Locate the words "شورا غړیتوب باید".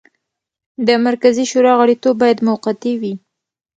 1.51-2.43